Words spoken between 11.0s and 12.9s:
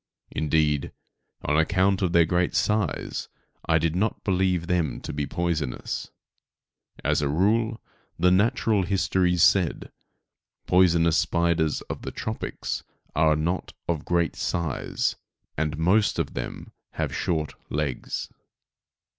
spiders of the tropics